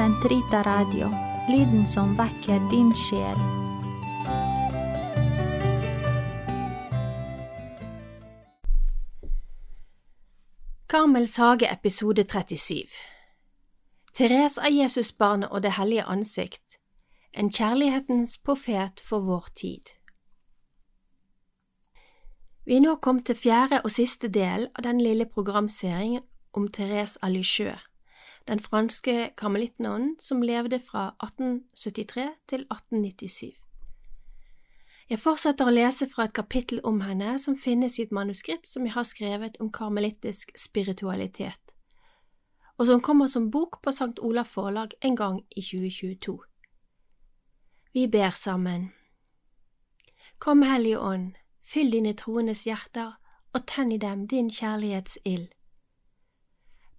Sentrita 0.00 0.62
Radio, 0.62 1.10
lyden 1.48 1.88
som 1.88 2.14
vekker 2.16 2.70
din 2.70 2.94
sjel. 2.94 3.36
Karmels 10.88 11.36
hage 11.36 11.68
episode 11.68 12.24
37 12.24 12.88
Therese 14.16 14.64
av 14.64 14.72
Jesusbarnet 14.72 15.52
og 15.52 15.62
Det 15.62 15.74
hellige 15.76 16.08
ansikt 16.08 16.78
En 17.36 17.52
kjærlighetens 17.52 18.38
profet 18.38 19.04
for 19.04 19.20
vår 19.20 19.52
tid. 19.54 19.84
Vi 22.64 22.80
er 22.80 22.86
nå 22.88 22.96
kommet 22.96 23.28
til 23.28 23.36
fjerde 23.36 23.84
og 23.84 23.92
siste 23.92 24.32
del 24.32 24.70
av 24.72 24.88
den 24.88 25.04
lille 25.04 25.28
programserien 25.28 26.24
om 26.56 26.72
Therese 26.72 27.20
av 27.20 27.36
Lisieux, 27.36 27.89
den 28.48 28.60
franske 28.60 29.30
karmelittnonnen 29.36 30.16
som 30.20 30.42
levde 30.42 30.80
fra 30.80 31.10
1873 31.22 32.28
til 32.48 32.66
1897. 32.68 33.50
Jeg 35.10 35.18
fortsetter 35.18 35.66
å 35.66 35.74
lese 35.74 36.06
fra 36.06 36.28
et 36.28 36.34
kapittel 36.38 36.78
om 36.86 37.00
henne 37.02 37.34
som 37.42 37.56
finnes 37.58 37.98
i 37.98 38.04
et 38.06 38.12
manuskript 38.14 38.68
som 38.70 38.84
jeg 38.86 38.94
har 38.94 39.08
skrevet 39.08 39.58
om 39.60 39.72
karmelittisk 39.74 40.52
spiritualitet, 40.54 41.74
og 42.78 42.86
som 42.86 43.02
kommer 43.02 43.26
som 43.26 43.50
bok 43.50 43.80
på 43.82 43.90
St. 43.90 44.14
Olav 44.22 44.46
forlag 44.46 44.94
en 45.02 45.18
gang 45.18 45.40
i 45.50 45.64
2022. 45.66 46.38
Vi 47.92 48.06
ber 48.06 48.30
sammen. 48.30 48.92
Kom, 50.38 50.62
Hellige 50.62 51.00
Ånd, 51.02 51.32
fyll 51.60 51.90
dine 51.90 52.14
troendes 52.14 52.62
hjerter 52.64 53.16
og 53.52 53.66
tenn 53.66 53.90
i 53.90 53.98
dem 53.98 54.28
din 54.30 54.46
kjærlighetsild. 54.50 55.50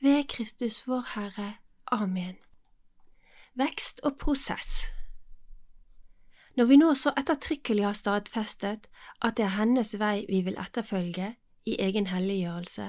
Ved 0.00 0.28
Kristus 0.28 0.86
vår 0.88 1.04
Herre. 1.14 1.54
Amen. 1.92 2.36
Vekst 3.54 4.00
og 4.04 4.18
prosess 4.18 4.92
når 6.58 6.66
vi 6.66 6.76
nå 6.76 6.88
så 6.98 7.12
ettertrykkelig 7.14 7.84
har 7.86 7.94
stadfestet 7.94 8.88
at 9.22 9.36
det 9.38 9.44
er 9.46 9.54
hennes 9.60 9.92
vei 10.00 10.24
vi 10.26 10.40
vil 10.42 10.56
etterfølge 10.58 11.28
i 11.70 11.76
egen 11.78 12.08
helliggjørelse, 12.10 12.86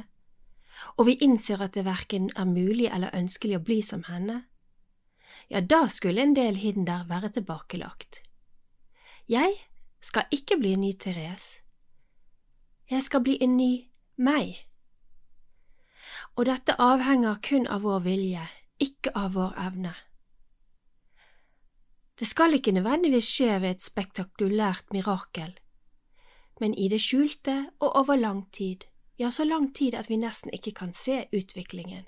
og 0.97 1.05
vi 1.05 1.13
innser 1.21 1.61
at 1.61 1.75
det 1.77 1.83
verken 1.85 2.31
er 2.33 2.49
mulig 2.49 2.87
eller 2.89 3.13
ønskelig 3.13 3.59
å 3.59 3.65
bli 3.67 3.77
som 3.85 4.07
henne, 4.09 4.39
ja, 5.53 5.61
da 5.61 5.83
skulle 5.89 6.23
en 6.25 6.33
del 6.33 6.57
hinder 6.57 7.05
være 7.09 7.30
tilbakelagt. 7.37 8.23
Jeg 9.30 9.53
skal 10.02 10.25
ikke 10.33 10.57
bli 10.57 10.73
en 10.73 10.81
ny 10.81 10.91
Therese. 10.97 11.61
Jeg 12.89 13.05
skal 13.05 13.21
bli 13.21 13.37
en 13.41 13.57
ny 13.57 13.71
meg. 14.17 14.65
Og 16.35 16.45
dette 16.45 16.75
avhenger 16.80 17.39
kun 17.44 17.67
av 17.67 17.81
vår 17.83 18.05
vilje, 18.05 18.45
ikke 18.80 19.11
av 19.16 19.33
vår 19.35 19.58
evne. 19.59 19.95
Det 22.19 22.27
skal 22.27 22.53
ikke 22.53 22.75
nødvendigvis 22.75 23.27
skje 23.31 23.61
ved 23.63 23.77
et 23.77 23.83
spektakulært 23.83 24.92
mirakel, 24.92 25.53
men 26.59 26.73
i 26.76 26.89
det 26.92 26.99
skjulte 26.99 27.70
og 27.80 27.95
over 27.95 28.20
lang 28.20 28.42
tid, 28.52 28.83
ja, 29.20 29.30
så 29.31 29.43
lang 29.43 29.70
tid 29.76 29.95
at 29.95 30.09
vi 30.09 30.17
nesten 30.20 30.52
ikke 30.53 30.71
kan 30.71 30.93
se 30.93 31.26
utviklingen. 31.36 32.03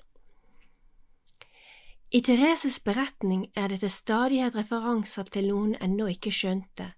I 2.12 2.20
Thereses 2.20 2.80
beretning 2.80 3.46
er 3.56 3.68
det 3.68 3.80
til 3.80 3.90
stadighet 3.90 4.56
referanser 4.56 5.24
til 5.32 5.48
noen 5.48 5.72
ennå 5.80 6.10
ikke 6.12 6.32
skjønte, 6.32 6.90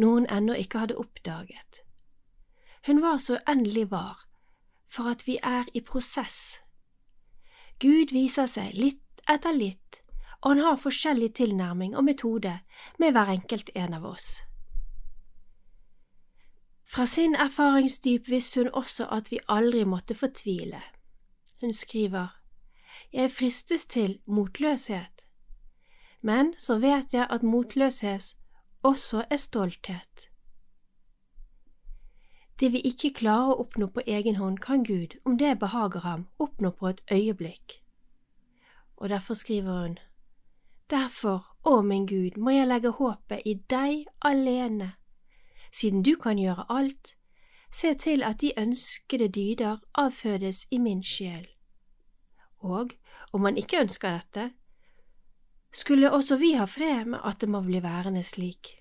noen 0.00 0.24
ennå 0.32 0.56
ikke 0.56 0.86
hadde 0.86 0.96
oppdaget. 0.96 1.82
Hun 2.86 3.02
var 3.04 3.20
så 3.20 3.36
uendelig 3.36 3.90
var, 3.90 4.24
for 4.88 5.10
at 5.10 5.26
vi 5.26 5.38
er 5.42 5.68
i 5.74 5.80
prosess. 5.80 6.60
Gud 7.80 8.12
viser 8.12 8.46
seg 8.50 8.74
litt 8.74 9.22
etter 9.28 9.52
litt 9.52 10.02
og 10.40 10.50
han 10.50 10.58
har 10.62 10.76
forskjellig 10.78 11.32
tilnærming 11.34 11.96
og 11.96 12.04
metode 12.06 12.58
med 12.98 13.12
hver 13.12 13.32
enkelt 13.32 13.70
en 13.74 13.94
av 13.94 14.06
oss. 14.06 14.28
Fra 16.88 17.04
sin 17.06 17.34
erfaringsdyp 17.36 18.30
visste 18.30 18.62
hun 18.62 18.70
også 18.72 19.08
at 19.12 19.32
vi 19.32 19.40
aldri 19.48 19.84
måtte 19.84 20.14
fortvile. 20.14 20.80
Hun 21.60 21.72
skriver, 21.72 22.34
Jeg 23.12 23.30
fristes 23.30 23.86
til 23.86 24.18
motløshet, 24.26 25.24
men 26.22 26.54
så 26.58 26.78
vet 26.78 27.14
jeg 27.14 27.26
at 27.30 27.42
motløshet 27.42 28.36
også 28.82 29.24
er 29.30 29.36
stolthet. 29.36 30.28
Det 32.60 32.72
vi 32.72 32.80
ikke 32.82 33.12
klarer 33.14 33.52
å 33.52 33.60
oppnå 33.62 33.86
på 33.94 34.02
egen 34.06 34.36
hånd, 34.36 34.58
kan 34.58 34.82
Gud, 34.84 35.14
om 35.24 35.36
det 35.38 35.58
behager 35.60 36.02
ham, 36.02 36.26
oppnå 36.38 36.72
på 36.74 36.88
et 36.88 37.02
øyeblikk. 37.12 37.78
Og 38.96 39.08
derfor 39.08 39.34
skriver 39.34 39.82
hun, 39.82 39.98
Derfor, 40.90 41.44
å 41.64 41.82
min 41.82 42.06
Gud, 42.06 42.36
må 42.36 42.50
jeg 42.50 42.66
legge 42.66 42.90
håpet 42.96 43.44
i 43.44 43.54
deg 43.70 44.06
alene. 44.24 44.94
Siden 45.70 46.02
du 46.02 46.16
kan 46.16 46.38
gjøre 46.38 46.64
alt, 46.72 47.12
se 47.70 47.92
til 47.94 48.24
at 48.24 48.40
de 48.40 48.54
ønskede 48.56 49.28
dyder 49.28 49.78
avfødes 49.94 50.64
i 50.70 50.78
min 50.78 51.02
sjel. 51.04 51.46
Og 52.58 52.96
om 53.32 53.44
man 53.44 53.60
ikke 53.60 53.84
ønsker 53.84 54.16
dette, 54.16 54.50
skulle 55.72 56.10
også 56.10 56.40
vi 56.40 56.54
ha 56.56 56.64
fred 56.64 57.04
med 57.04 57.20
at 57.22 57.40
det 57.40 57.48
må 57.52 57.60
bli 57.60 57.82
værende 57.84 58.22
slik. 58.24 58.77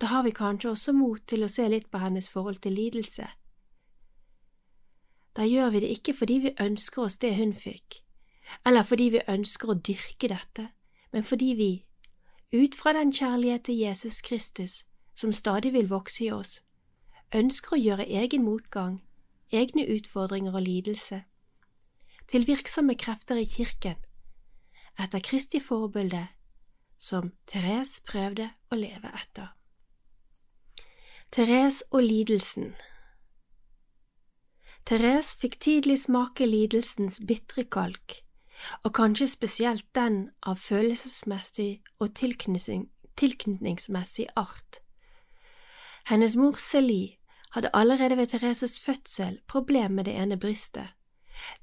Da 0.00 0.06
har 0.06 0.22
vi 0.22 0.30
kanskje 0.30 0.70
også 0.70 0.92
mot 0.92 1.22
til 1.26 1.42
å 1.42 1.50
se 1.50 1.66
litt 1.68 1.90
på 1.90 1.98
hennes 1.98 2.28
forhold 2.30 2.60
til 2.62 2.76
lidelse. 2.78 3.26
Da 5.36 5.46
gjør 5.46 5.70
vi 5.74 5.80
det 5.80 5.90
ikke 5.94 6.14
fordi 6.14 6.38
vi 6.44 6.54
ønsker 6.60 7.02
oss 7.02 7.18
det 7.18 7.34
hun 7.38 7.54
fikk, 7.54 8.02
eller 8.66 8.86
fordi 8.86 9.08
vi 9.14 9.26
ønsker 9.28 9.70
å 9.70 9.78
dyrke 9.88 10.30
dette, 10.30 10.68
men 11.12 11.26
fordi 11.26 11.52
vi, 11.58 11.72
ut 12.52 12.74
fra 12.78 12.94
den 12.96 13.12
kjærlighet 13.12 13.66
til 13.68 13.78
Jesus 13.78 14.20
Kristus 14.22 14.84
som 15.18 15.32
stadig 15.32 15.72
vil 15.74 15.90
vokse 15.90 16.24
i 16.24 16.30
oss, 16.30 16.60
ønsker 17.34 17.74
å 17.74 17.80
gjøre 17.80 18.06
egen 18.22 18.44
motgang, 18.46 19.00
egne 19.50 19.86
utfordringer 19.86 20.54
og 20.54 20.62
lidelse, 20.62 21.22
til 22.30 22.46
virksomme 22.46 22.94
krefter 22.94 23.40
i 23.40 23.46
kirken, 23.48 23.98
etter 24.98 25.22
Kristi 25.22 25.60
forbilde, 25.62 26.26
som 26.98 27.32
Therese 27.46 28.02
prøvde 28.06 28.50
å 28.70 28.78
leve 28.78 29.10
etter. 29.14 29.57
Therese 31.32 31.84
og 31.90 32.02
lidelsen 32.02 32.74
Therese 34.86 35.36
fikk 35.36 35.60
tidlig 35.60 35.98
smake 36.00 36.46
lidelsens 36.48 37.20
bitre 37.28 37.64
kalk 37.68 38.24
og 38.80 38.94
kanskje 38.96 39.26
spesielt 39.28 39.84
den 39.94 40.30
av 40.40 40.56
følelsesmessig 40.62 41.82
og 42.00 42.14
tilknytningsmessig 42.16 44.26
art. 44.40 44.80
Hennes 46.08 46.36
mor 46.36 46.56
Celie 46.56 47.20
hadde 47.52 47.74
allerede 47.76 48.16
ved 48.16 48.26
Thereses 48.32 48.80
fødsel 48.80 49.40
problem 49.46 49.90
med 50.00 50.04
det 50.08 50.16
ene 50.16 50.40
brystet, 50.40 50.88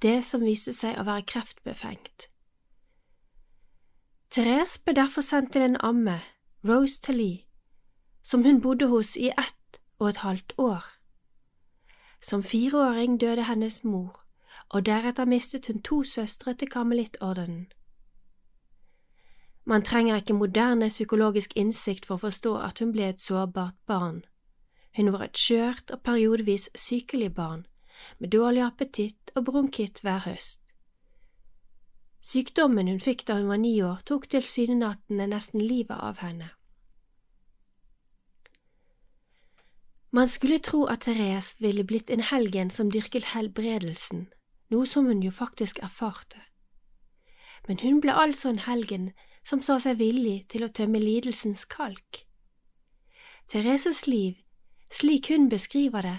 det 0.01 0.23
som 0.29 0.45
viste 0.45 0.73
seg 0.77 0.93
å 0.93 1.07
være 1.09 1.25
kreftbefengt. 1.33 2.29
Therese 4.29 4.77
ble 4.85 4.93
derfor 5.01 5.25
sendt 5.25 5.57
til 5.57 5.65
en 5.65 5.81
amme, 5.81 6.21
Rose 6.61 7.01
Tallie, 7.01 7.44
som 8.25 8.43
hun 8.43 8.61
bodde 8.61 8.87
hos 8.89 9.17
i 9.17 9.29
ett 9.29 9.79
og 9.99 10.09
et 10.09 10.17
halvt 10.25 10.53
år. 10.57 10.83
Som 12.21 12.43
fireåring 12.43 13.19
døde 13.21 13.43
hennes 13.43 13.83
mor, 13.83 14.25
og 14.69 14.85
deretter 14.85 15.25
mistet 15.25 15.67
hun 15.67 15.81
to 15.81 16.03
søstre 16.03 16.53
til 16.53 16.69
karmelittordenen. 16.69 17.67
Man 19.65 19.81
trenger 19.81 20.15
ikke 20.15 20.33
moderne 20.33 20.89
psykologisk 20.89 21.53
innsikt 21.55 22.05
for 22.05 22.15
å 22.15 22.25
forstå 22.25 22.57
at 22.61 22.79
hun 22.79 22.91
ble 22.93 23.09
et 23.09 23.21
sårbart 23.21 23.77
barn. 23.85 24.23
Hun 24.97 25.13
var 25.13 25.25
et 25.25 25.37
skjørt 25.37 25.91
og 25.91 26.01
periodevis 26.01 26.69
sykelig 26.75 27.33
barn, 27.33 27.65
med 28.19 28.29
dårlig 28.29 28.61
appetitt 28.65 29.33
og 29.35 29.45
bronkitt 29.45 30.01
hver 30.01 30.21
høst. 30.25 30.61
Sykdommen 32.21 32.87
hun 32.87 33.01
fikk 33.01 33.25
da 33.27 33.37
hun 33.37 33.49
var 33.49 33.61
ni 33.61 33.73
år, 33.85 34.01
tok 34.05 34.29
tilsynelatende 34.29 35.27
nesten 35.29 35.61
livet 35.61 35.97
av 35.97 36.21
henne. 36.25 36.49
Man 40.15 40.27
skulle 40.27 40.59
tro 40.59 40.85
at 40.85 41.01
Therese 41.01 41.55
ville 41.59 41.83
blitt 41.83 42.09
en 42.09 42.21
helgen 42.23 42.69
som 42.71 42.87
dyrket 42.91 43.33
helbredelsen, 43.33 44.29
noe 44.71 44.87
som 44.87 45.09
hun 45.11 45.19
jo 45.25 45.31
faktisk 45.31 45.81
erfarte. 45.83 46.39
Men 47.67 47.81
hun 47.81 47.99
ble 47.99 48.13
altså 48.15 48.53
en 48.53 48.61
helgen 48.63 49.09
som 49.43 49.59
sa 49.59 49.75
seg 49.83 49.99
villig 49.99 50.45
til 50.53 50.63
å 50.63 50.71
tømme 50.71 51.01
lidelsens 51.03 51.65
kalk. 51.67 52.21
Thereses 53.51 54.05
liv, 54.07 54.37
slik 54.87 55.27
hun 55.33 55.49
beskriver 55.51 56.07
det, 56.07 56.15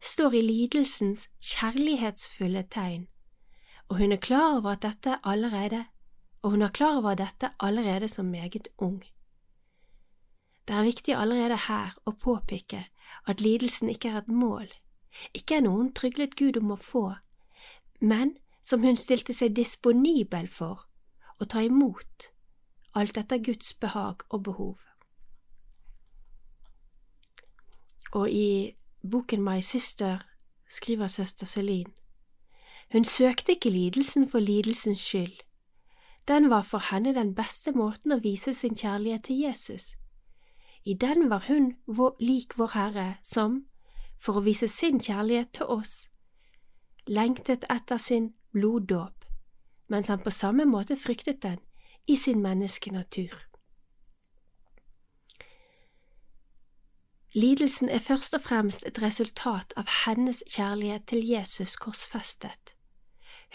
står 0.00 0.38
i 0.40 0.42
lidelsens 0.46 1.26
kjærlighetsfulle 1.44 2.64
tegn, 2.72 3.04
og 3.90 4.00
hun 4.00 4.16
er 4.16 4.24
klar 4.24 4.56
over 4.56 4.72
at 4.72 4.86
dette 4.88 5.18
allerede, 5.20 5.84
og 6.40 6.56
hun 6.56 6.64
er 6.64 6.72
klar 6.72 7.02
over 7.02 7.20
dette 7.20 7.52
allerede 7.60 8.08
som 8.08 8.32
meget 8.32 8.72
ung. 8.78 9.02
Det 10.64 10.80
er 10.80 10.88
viktig 10.88 11.12
allerede 11.12 11.60
her 11.68 11.92
å 12.08 12.16
påpeke 12.16 12.86
at 13.26 13.40
lidelsen 13.40 13.90
ikke 13.90 14.08
er 14.08 14.22
et 14.22 14.28
mål, 14.28 14.68
ikke 15.34 15.56
er 15.58 15.64
noe 15.66 15.82
hun 15.82 15.92
tryglet 15.94 16.36
Gud 16.36 16.58
om 16.60 16.74
å 16.74 16.80
få, 16.80 17.04
men 18.00 18.36
som 18.64 18.82
hun 18.82 18.96
stilte 18.96 19.34
seg 19.36 19.54
disponibel 19.56 20.48
for 20.48 20.86
å 21.40 21.48
ta 21.48 21.62
imot, 21.64 22.30
alt 22.94 23.18
etter 23.20 23.42
Guds 23.42 23.72
behag 23.80 24.24
og 24.30 24.44
behov. 24.48 24.78
Og 28.14 28.30
i 28.30 28.74
boken 29.02 29.42
My 29.42 29.60
Sister 29.60 30.22
skriver 30.70 31.06
søster 31.06 31.46
Celine 31.46 31.90
Hun 32.92 33.04
søkte 33.04 33.52
ikke 33.52 33.70
lidelsen 33.70 34.28
for 34.28 34.38
lidelsens 34.38 35.00
skyld. 35.00 35.40
Den 36.28 36.50
var 36.50 36.62
for 36.62 36.78
henne 36.78 37.14
den 37.14 37.34
beste 37.34 37.72
måten 37.72 38.12
å 38.12 38.20
vise 38.22 38.54
sin 38.54 38.76
kjærlighet 38.76 39.24
til 39.24 39.42
Jesus. 39.44 39.94
I 40.84 40.94
den 40.94 41.30
var 41.30 41.44
hun 41.48 41.76
lik 42.20 42.58
vår 42.58 42.66
Herre, 42.74 43.16
som, 43.22 43.64
for 44.20 44.36
å 44.36 44.44
vise 44.44 44.68
sin 44.68 45.00
kjærlighet 45.00 45.54
til 45.56 45.70
oss, 45.72 46.10
lengtet 47.06 47.64
etter 47.72 47.96
sin 47.96 48.34
bloddåp, 48.52 49.24
mens 49.88 50.12
han 50.12 50.20
på 50.20 50.30
samme 50.30 50.64
måte 50.68 50.96
fryktet 50.96 51.42
den 51.42 51.58
i 52.06 52.16
sin 52.16 52.42
menneskenatur. 52.42 53.32
Lidelsen 57.34 57.88
er 57.88 57.98
først 57.98 58.34
og 58.34 58.44
fremst 58.44 58.84
et 58.86 59.02
resultat 59.02 59.72
av 59.76 59.88
hennes 60.04 60.44
kjærlighet 60.46 61.08
til 61.08 61.24
Jesus 61.26 61.76
korsfestet, 61.76 62.76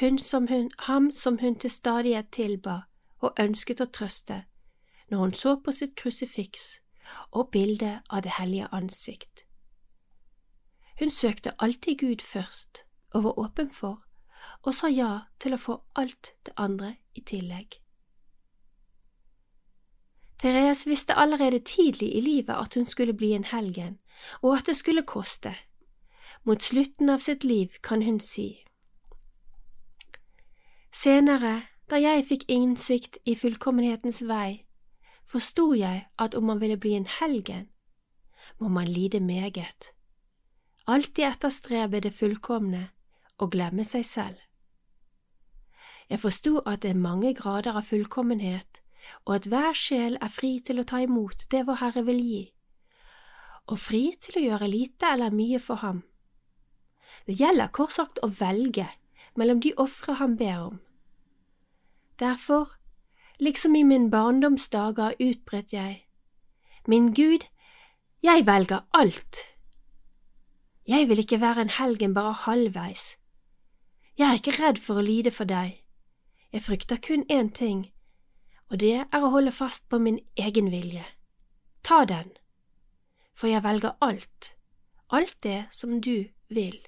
hun 0.02 0.18
som 0.18 0.48
hun, 0.48 0.72
ham 0.90 1.12
som 1.12 1.38
hun 1.40 1.56
til 1.56 1.72
stadighet 1.72 2.32
tilba 2.32 2.82
og 3.22 3.40
ønsket 3.40 3.82
å 3.82 3.86
trøste 3.86 4.44
når 5.10 5.18
hun 5.18 5.34
så 5.34 5.56
på 5.64 5.72
sitt 5.72 5.96
krusifiks 5.96 6.80
og 7.32 7.52
bildet 7.52 8.02
av 8.10 8.22
det 8.22 8.36
hellige 8.40 8.68
ansikt. 8.72 9.46
Hun 11.00 11.12
søkte 11.12 11.56
alltid 11.60 11.98
Gud 12.00 12.22
først 12.22 12.84
og 13.14 13.24
var 13.24 13.40
åpen 13.40 13.72
for, 13.72 14.02
og 14.64 14.74
sa 14.76 14.88
ja 14.88 15.12
til 15.40 15.56
å 15.56 15.62
få 15.62 15.78
alt 15.96 16.34
det 16.46 16.54
andre 16.58 16.96
i 17.16 17.22
tillegg. 17.22 17.80
Therese 20.40 20.88
visste 20.88 21.18
allerede 21.20 21.60
tidlig 21.60 22.16
i 22.16 22.22
livet 22.22 22.56
at 22.56 22.74
hun 22.74 22.86
skulle 22.86 23.14
bli 23.14 23.34
en 23.36 23.44
helgen, 23.44 24.00
og 24.42 24.58
at 24.58 24.66
det 24.66 24.78
skulle 24.78 25.04
koste. 25.04 25.56
Mot 26.44 26.64
slutten 26.64 27.10
av 27.10 27.20
sitt 27.20 27.44
liv 27.44 27.76
kan 27.84 28.02
hun 28.02 28.20
si. 28.20 28.64
Senere, 30.96 31.62
da 31.90 32.00
jeg 32.00 32.26
fikk 32.26 32.46
innsikt 32.48 33.18
i 33.26 33.36
fullkommenhetens 33.36 34.22
vei, 34.28 34.64
forsto 35.30 35.72
jeg 35.78 36.08
at 36.18 36.36
om 36.36 36.50
man 36.50 36.62
ville 36.62 36.78
bli 36.78 36.96
en 36.98 37.08
helgen, 37.20 37.70
må 38.58 38.68
man 38.68 38.88
lide 38.88 39.20
meget. 39.20 39.92
Alltid 40.88 41.26
etterstrebe 41.28 42.02
det 42.02 42.14
fullkomne 42.14 42.90
og 43.38 43.52
glemme 43.54 43.86
seg 43.86 44.06
selv. 44.06 44.38
Jeg 46.10 46.20
forsto 46.20 46.58
at 46.66 46.82
det 46.82 46.96
er 46.96 47.02
mange 47.02 47.36
grader 47.38 47.78
av 47.78 47.86
fullkommenhet 47.86 48.82
og 49.26 49.36
at 49.36 49.48
hver 49.50 49.76
sjel 49.78 50.18
er 50.22 50.32
fri 50.32 50.58
til 50.66 50.82
å 50.82 50.88
ta 50.88 51.02
imot 51.04 51.46
det 51.54 51.66
vår 51.68 51.80
Herre 51.84 52.04
vil 52.08 52.22
gi, 52.24 52.44
og 53.70 53.80
fri 53.80 54.04
til 54.22 54.40
å 54.40 54.46
gjøre 54.48 54.72
lite 54.72 55.14
eller 55.14 55.36
mye 55.36 55.60
for 55.62 55.82
ham. 55.84 56.04
Det 57.28 57.38
gjelder 57.40 57.72
kort 57.76 57.94
sagt 57.96 58.22
å 58.26 58.32
velge 58.32 58.88
mellom 59.38 59.62
de 59.62 59.74
ofre 59.78 60.18
han 60.20 60.36
ber 60.40 60.70
om. 60.70 60.80
Derfor, 62.20 62.79
liksom 63.40 63.76
i 63.76 63.84
min 63.84 64.10
barndomsdager, 64.12 65.14
utbredt 65.20 65.74
jeg, 65.74 66.06
Min 66.88 67.14
Gud, 67.14 67.46
jeg 68.24 68.46
velger 68.46 68.80
alt. 68.94 69.38
Jeg 70.88 71.10
vil 71.10 71.20
ikke 71.20 71.42
være 71.42 71.62
en 71.62 71.70
helgen 71.70 72.14
bare 72.14 72.34
halvveis. 72.34 73.18
Jeg 74.18 74.30
er 74.30 74.34
ikke 74.34 74.56
redd 74.58 74.80
for 74.82 75.00
å 75.00 75.06
lide 75.06 75.32
for 75.32 75.46
deg. 75.46 75.76
Jeg 76.52 76.64
frykter 76.66 76.98
kun 76.98 77.26
én 77.32 77.52
ting, 77.54 77.92
og 78.70 78.80
det 78.80 78.96
er 79.06 79.22
å 79.22 79.30
holde 79.30 79.52
fast 79.52 79.86
på 79.90 80.00
min 80.02 80.20
egen 80.36 80.72
vilje. 80.72 81.06
Ta 81.84 82.06
den, 82.06 82.32
for 83.36 83.48
jeg 83.48 83.64
velger 83.64 83.96
alt, 84.02 84.56
alt 85.10 85.38
det 85.44 85.68
som 85.72 86.02
du 86.02 86.26
vil. 86.50 86.80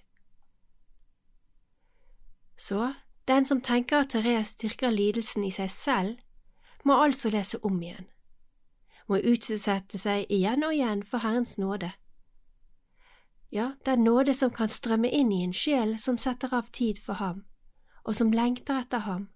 Så 2.58 2.94
den 3.28 3.46
som 3.46 3.62
tenker 3.62 4.02
at 4.02 4.10
Therese 4.10 4.56
styrker 4.56 4.90
lidelsen 4.90 5.46
i 5.46 5.54
seg 5.54 5.70
selv, 5.70 6.18
må 6.84 6.98
altså 7.04 7.30
lese 7.30 7.60
om 7.66 7.82
igjen, 7.82 8.08
må 9.08 9.20
utsette 9.22 10.00
seg 10.00 10.30
igjen 10.30 10.64
og 10.64 10.74
igjen 10.76 11.04
for 11.04 11.24
Herrens 11.26 11.58
nåde. 11.58 11.92
Ja, 13.52 13.74
den 13.86 14.04
nåde 14.04 14.34
som 14.34 14.52
kan 14.56 14.72
strømme 14.72 15.10
inn 15.12 15.32
i 15.32 15.44
en 15.44 15.54
sjel 15.54 15.98
som 16.00 16.18
setter 16.18 16.54
av 16.56 16.72
tid 16.72 17.02
for 17.04 17.20
ham, 17.20 17.44
og 18.08 18.16
som 18.16 18.32
lengter 18.32 18.80
etter 18.80 19.04
ham, 19.04 19.28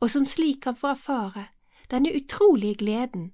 og 0.00 0.10
som 0.12 0.26
slik 0.28 0.60
kan 0.66 0.76
få 0.76 0.92
erfare 0.92 1.48
denne 1.90 2.12
utrolige 2.14 2.82
gleden 2.84 3.32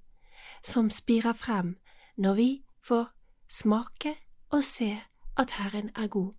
som 0.65 0.91
spirer 0.91 1.35
frem 1.37 1.77
når 2.17 2.35
vi 2.35 2.49
får 2.87 3.11
smake 3.49 4.17
og 4.55 4.65
se 4.65 4.95
at 5.37 5.51
Herren 5.59 5.91
er 5.97 6.09
god. 6.09 6.33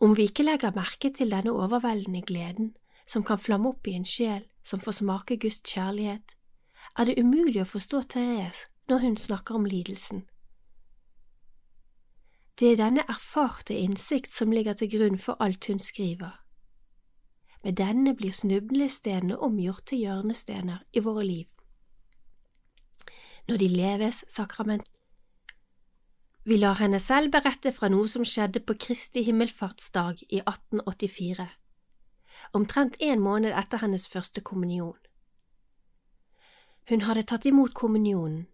Om 0.00 0.16
vi 0.16 0.28
ikke 0.28 0.44
legger 0.44 0.74
merke 0.74 1.10
til 1.12 1.30
denne 1.30 1.52
overveldende 1.52 2.22
gleden 2.22 2.74
som 3.10 3.24
kan 3.26 3.38
flamme 3.38 3.72
opp 3.74 3.88
i 3.90 3.96
en 3.98 4.06
sjel 4.06 4.44
som 4.62 4.80
får 4.80 5.00
smake 5.00 5.36
Guds 5.42 5.62
kjærlighet, 5.66 6.36
er 6.98 7.08
det 7.08 7.18
umulig 7.18 7.62
å 7.62 7.68
forstå 7.68 8.02
Therese 8.14 8.68
når 8.90 9.06
hun 9.06 9.16
snakker 9.16 9.58
om 9.58 9.66
lidelsen. 9.66 10.24
Det 12.58 12.72
er 12.72 12.80
denne 12.80 13.06
erfarte 13.08 13.74
innsikt 13.74 14.32
som 14.32 14.52
ligger 14.52 14.76
til 14.76 14.90
grunn 14.92 15.18
for 15.18 15.40
alt 15.40 15.64
hun 15.70 15.78
skriver. 15.80 16.34
Med 17.64 17.76
denne 17.80 18.14
blir 18.16 18.34
snublestedene 18.36 19.38
omgjort 19.38 19.86
til 19.90 20.04
hjørnestener 20.04 20.82
i 20.92 21.02
våre 21.04 21.24
liv. 21.24 21.48
Når 23.48 23.56
de 23.60 23.68
leves 23.68 24.24
sakrament. 24.28 24.86
Vi 26.44 26.56
lar 26.56 26.78
henne 26.80 26.98
selv 27.00 27.32
berette 27.32 27.72
fra 27.72 27.88
noe 27.92 28.08
som 28.08 28.24
skjedde 28.24 28.62
på 28.64 28.76
Kristi 28.80 29.24
himmelfartsdag 29.24 30.22
i 30.28 30.40
1884, 30.40 31.48
omtrent 32.52 32.96
en 33.00 33.20
måned 33.20 33.52
etter 33.56 33.82
hennes 33.82 34.08
første 34.08 34.40
kommunion. 34.40 34.98
Hun 36.88 37.04
hadde 37.06 37.22
tatt 37.22 37.46
imot 37.46 37.74
kommunionen, 37.74 38.46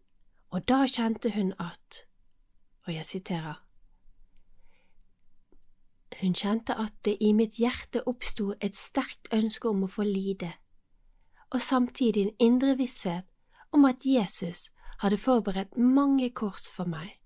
og 0.51 0.69
da 0.69 0.85
kjente 0.87 1.33
hun 1.35 1.55
at, 1.59 2.03
og 2.87 2.95
jeg 2.95 3.07
siterer, 3.07 3.63
hun 6.21 6.35
kjente 6.35 6.73
at 6.81 6.95
det 7.05 7.17
i 7.21 7.33
mitt 7.37 7.59
hjerte 7.61 8.01
oppsto 8.09 8.55
et 8.61 8.77
sterkt 8.77 9.29
ønske 9.37 9.69
om 9.69 9.85
å 9.85 9.91
få 9.91 10.07
lide, 10.07 10.53
og 11.53 11.61
samtidig 11.63 12.23
en 12.23 12.37
indre 12.49 12.77
visshet 12.79 13.27
om 13.73 13.85
at 13.85 14.07
Jesus 14.07 14.71
hadde 15.03 15.21
forberedt 15.21 15.77
mange 15.77 16.31
kors 16.31 16.71
for 16.73 16.89
meg. 16.89 17.19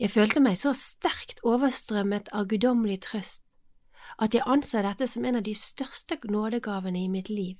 Jeg 0.00 0.10
følte 0.10 0.42
meg 0.42 0.58
så 0.58 0.72
sterkt 0.74 1.42
overstrømmet 1.46 2.32
av 2.34 2.48
guddommelig 2.50 3.02
trøst 3.06 3.44
at 4.18 4.34
jeg 4.34 4.46
anser 4.46 4.86
dette 4.86 5.06
som 5.08 5.24
en 5.24 5.38
av 5.40 5.44
de 5.46 5.54
største 5.54 6.18
nådegavene 6.28 7.04
i 7.04 7.08
mitt 7.08 7.28
liv. 7.28 7.56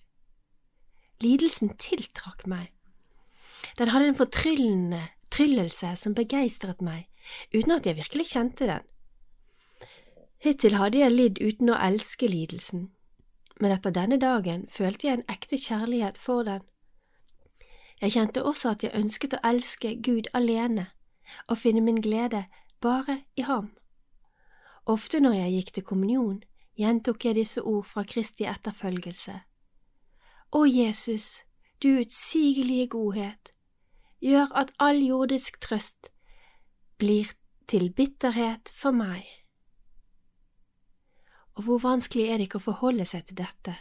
Lidelsen 1.22 1.74
tiltrakk 1.78 2.46
meg. 2.46 2.72
Den 3.78 3.92
hadde 3.94 4.10
en 4.10 4.18
fortryllende 4.18 5.02
tryllelse 5.30 5.94
som 5.96 6.14
begeistret 6.14 6.82
meg, 6.82 7.06
uten 7.54 7.76
at 7.76 7.86
jeg 7.86 7.96
virkelig 7.96 8.32
kjente 8.34 8.66
den. 8.68 8.88
Hittil 10.42 10.74
hadde 10.74 10.98
jeg 10.98 11.14
lidd 11.14 11.38
uten 11.38 11.70
å 11.70 11.78
elske 11.78 12.26
lidelsen, 12.26 12.88
men 13.60 13.74
etter 13.74 13.94
denne 13.94 14.18
dagen 14.18 14.66
følte 14.66 15.06
jeg 15.06 15.20
en 15.20 15.28
ekte 15.30 15.56
kjærlighet 15.60 16.18
for 16.18 16.42
den. 16.48 16.64
Jeg 18.02 18.16
kjente 18.16 18.42
også 18.42 18.72
at 18.74 18.82
jeg 18.82 18.96
ønsket 18.98 19.36
å 19.38 19.44
elske 19.46 19.94
Gud 20.02 20.26
alene 20.34 20.88
og 21.46 21.60
finne 21.60 21.84
min 21.86 22.00
glede 22.02 22.42
bare 22.82 23.20
i 23.38 23.46
ham. 23.46 23.70
Ofte 24.86 25.20
når 25.20 25.36
jeg 25.38 25.52
gikk 25.56 25.72
til 25.72 25.86
kommunion, 25.86 26.40
gjentok 26.78 27.24
jeg 27.24 27.38
disse 27.38 27.62
ord 27.62 27.84
fra 27.86 28.02
Kristi 28.08 28.48
etterfølgelse. 28.50 29.36
Å 30.52 30.64
Jesus, 30.66 31.44
du 31.82 32.00
utsigelige 32.00 32.88
godhet, 32.96 33.52
gjør 34.20 34.50
at 34.54 34.74
all 34.78 35.02
jordisk 35.02 35.60
trøst 35.62 36.10
blir 36.98 37.30
til 37.70 37.90
bitterhet 37.94 38.70
for 38.74 38.94
meg 38.94 39.26
og 41.54 41.62
hvor 41.62 41.78
vanskelig 41.78 42.28
er 42.28 42.38
det 42.38 42.48
ikke 42.48 42.60
å 42.60 42.68
forholde 42.68 43.04
seg 43.08 43.26
til 43.28 43.38
dette, 43.42 43.74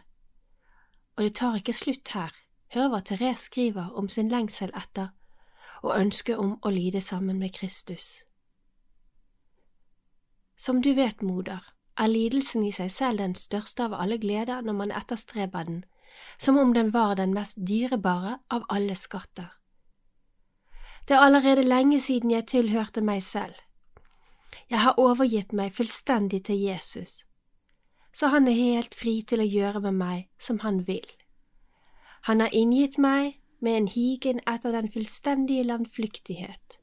og 1.15 1.23
det 1.23 1.35
tar 1.39 1.57
ikke 1.59 1.75
slutt 1.75 2.13
her. 2.15 2.35
Hør 2.71 2.87
hva 2.91 3.01
Therese 3.03 3.47
skriver 3.49 3.91
om 3.99 4.07
sin 4.09 4.29
lengsel 4.31 4.71
etter 4.75 5.11
og 5.81 5.95
ønsket 5.97 6.39
om 6.39 6.53
å 6.63 6.71
lide 6.71 7.01
sammen 7.01 7.39
med 7.39 7.51
Kristus. 7.55 8.21
Som 10.61 10.81
du 10.81 10.93
vet, 10.93 11.23
moder, 11.25 11.63
er 11.97 12.09
lidelsen 12.11 12.61
i 12.67 12.71
seg 12.75 12.91
selv 12.93 13.17
den 13.17 13.31
største 13.33 13.87
av 13.87 13.95
alle 13.97 14.19
gleder 14.21 14.61
når 14.61 14.75
man 14.77 14.91
etterstreber 14.93 15.65
den, 15.65 15.79
som 16.37 16.59
om 16.61 16.75
den 16.75 16.91
var 16.93 17.15
den 17.17 17.33
mest 17.33 17.57
dyrebare 17.65 18.35
av 18.53 18.67
alle 18.69 18.93
skatter. 18.95 19.47
Det 21.07 21.17
er 21.17 21.25
allerede 21.25 21.65
lenge 21.65 21.97
siden 21.99 22.29
jeg 22.29 22.45
tilhørte 22.53 23.01
meg 23.01 23.23
selv. 23.25 23.57
Jeg 24.69 24.83
har 24.85 25.01
overgitt 25.01 25.49
meg 25.57 25.73
fullstendig 25.73 26.43
til 26.45 26.61
Jesus, 26.61 27.25
så 28.13 28.29
han 28.29 28.45
er 28.47 28.59
helt 28.59 28.93
fri 28.93 29.17
til 29.25 29.41
å 29.41 29.49
gjøre 29.49 29.81
med 29.87 29.97
meg 29.97 30.29
som 30.37 30.61
han 30.61 30.83
vil. 30.85 31.09
Han 32.29 32.45
har 32.45 32.53
inngitt 32.53 33.01
meg 33.01 33.39
med 33.65 33.79
en 33.79 33.91
higen 33.97 34.45
etter 34.45 34.77
den 34.77 34.93
fullstendige 34.93 35.65
landflyktighet. 35.65 36.77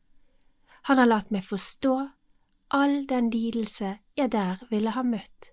Han 0.90 0.99
har 0.99 1.14
latt 1.14 1.30
meg 1.30 1.47
forstå 1.47 2.08
all 2.70 3.06
den 3.08 3.30
lidelse 3.30 3.98
jeg 4.16 4.32
der 4.32 4.66
ville 4.70 4.90
ha 4.90 5.02
møtt, 5.02 5.52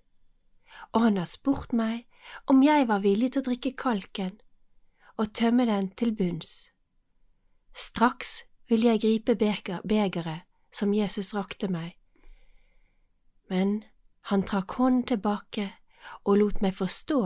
og 0.92 1.00
han 1.06 1.16
har 1.16 1.28
spurt 1.30 1.72
meg 1.72 2.04
om 2.46 2.62
jeg 2.62 2.88
var 2.88 3.04
villig 3.04 3.32
til 3.32 3.44
å 3.44 3.48
drikke 3.50 3.72
kalken 3.78 4.34
og 5.16 5.32
tømme 5.32 5.66
den 5.66 5.90
til 5.96 6.12
bunns. 6.16 6.68
Straks 7.76 8.44
vil 8.68 8.84
jeg 8.84 9.00
gripe 9.00 9.36
begeret 9.36 10.44
som 10.72 10.94
Jesus 10.94 11.32
rakte 11.34 11.68
meg, 11.72 11.96
men 13.48 13.82
han 14.28 14.42
trakk 14.42 14.76
hånden 14.76 15.06
tilbake 15.06 15.70
og 16.24 16.38
lot 16.40 16.62
meg 16.62 16.74
forstå 16.74 17.20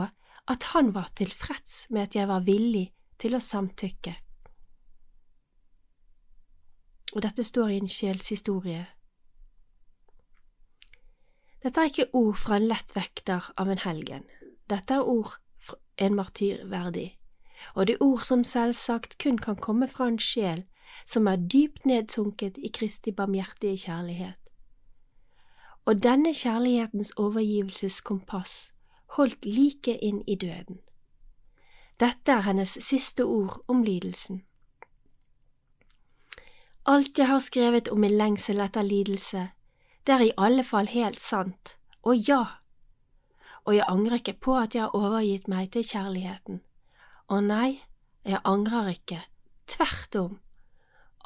at 0.51 0.63
han 0.73 0.93
var 0.93 1.11
tilfreds 1.15 1.87
med 1.89 2.09
at 2.09 2.15
jeg 2.15 2.27
var 2.29 2.45
villig 2.45 2.91
til 3.21 3.35
å 3.35 3.43
samtykke. 3.43 4.13
Og 7.11 7.21
dette 7.25 7.43
står 7.43 7.73
i 7.73 7.79
en 7.81 7.89
sjelshistorie. 7.91 8.85
Dette 11.61 11.79
er 11.79 11.91
ikke 11.91 12.09
ord 12.17 12.35
fra 12.41 12.57
en 12.57 12.67
lettvekter 12.71 13.51
av 13.61 13.69
en 13.69 13.81
helgen, 13.83 14.23
dette 14.69 14.97
er 14.97 15.05
ord 15.05 15.35
fra 15.61 15.77
en 16.01 16.15
martyr 16.17 16.63
verdig, 16.69 17.19
og 17.75 17.87
det 17.87 17.95
er 17.95 18.03
ord 18.03 18.23
som 18.25 18.43
selvsagt 18.43 19.17
kun 19.21 19.37
kan 19.37 19.59
komme 19.61 19.87
fra 19.87 20.07
en 20.09 20.19
sjel 20.19 20.63
som 21.05 21.27
er 21.27 21.37
dypt 21.53 21.85
nedsunket 21.85 22.57
i 22.57 22.71
Kristi 22.73 23.11
barmhjertige 23.11 23.77
kjærlighet. 23.85 24.37
Og 25.85 26.03
denne 26.03 26.33
kjærlighetens 26.33 27.13
overgivelseskompass 27.17 28.71
holdt 29.17 29.45
like 29.45 29.97
inn 29.97 30.21
i 30.27 30.35
døden. 30.35 30.79
Dette 31.99 32.31
er 32.31 32.45
hennes 32.45 32.77
siste 32.81 33.25
ord 33.25 33.61
om 33.67 33.83
lidelsen. 33.83 34.43
Alt 36.85 37.19
jeg 37.19 37.27
har 37.27 37.39
skrevet 37.39 37.89
om 37.93 38.01
min 38.01 38.17
lengsel 38.17 38.61
etter 38.63 38.81
lidelse, 38.81 39.51
det 40.07 40.15
er 40.15 40.25
i 40.25 40.33
alle 40.37 40.63
fall 40.63 40.87
helt 40.89 41.19
sant, 41.19 41.77
og 42.01 42.17
ja, 42.29 42.43
og 43.65 43.75
jeg 43.75 43.85
angrer 43.87 44.17
ikke 44.21 44.39
på 44.41 44.55
at 44.57 44.75
jeg 44.75 44.87
har 44.87 44.95
overgitt 44.97 45.47
meg 45.51 45.69
til 45.73 45.85
kjærligheten. 45.85 46.61
Og 47.29 47.43
nei, 47.45 47.81
jeg 48.25 48.41
angrer 48.43 48.93
ikke, 48.95 49.21
tvert 49.69 50.15
om. 50.17 50.39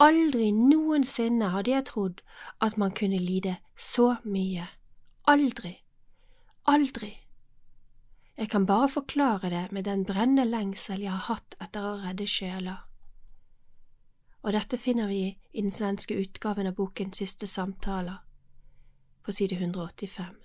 Aldri 0.04 0.50
noensinne 0.52 1.54
hadde 1.54 1.72
jeg 1.72 1.88
trodd 1.88 2.20
at 2.62 2.78
man 2.78 2.92
kunne 2.92 3.20
lide 3.20 3.56
så 3.80 4.16
mye. 4.28 4.68
Aldri. 5.28 5.78
Aldri. 6.68 7.14
Jeg 8.36 8.50
kan 8.52 8.66
bare 8.66 8.90
forklare 8.92 9.50
det 9.50 9.72
med 9.72 9.88
den 9.88 10.04
brennende 10.04 10.44
lengsel 10.44 11.00
jeg 11.00 11.12
har 11.12 11.32
hatt 11.32 11.56
etter 11.64 11.88
å 11.88 11.96
redde 12.04 12.28
sjeler. 12.28 12.84
Og 14.44 14.52
dette 14.54 14.78
finner 14.78 15.08
vi 15.08 15.24
i 15.54 15.62
den 15.64 15.72
svenske 15.72 16.18
utgaven 16.20 16.68
av 16.68 16.76
boken 16.76 17.16
Siste 17.16 17.48
samtaler, 17.48 18.20
på 19.26 19.34
side 19.34 19.58
185. 19.58 20.36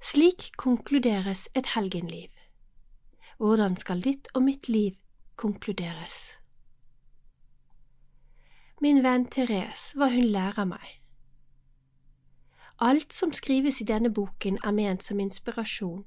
Slik 0.00 0.50
konkluderes 0.56 1.48
et 1.54 1.74
helgenliv. 1.74 2.30
Hvordan 3.38 3.76
skal 3.76 4.02
ditt 4.02 4.28
og 4.34 4.42
mitt 4.42 4.68
liv 4.68 4.94
konkluderes? 5.36 6.38
Min 8.82 9.02
venn 9.02 9.26
Therese, 9.26 9.94
hva 9.98 10.10
hun 10.10 10.30
lærer 10.30 10.66
meg. 10.70 10.86
Alt 12.78 13.12
som 13.14 13.34
skrives 13.34 13.80
i 13.82 13.86
denne 13.86 14.10
boken 14.14 14.58
er 14.62 14.74
ment 14.74 15.02
som 15.02 15.18
inspirasjon, 15.18 16.04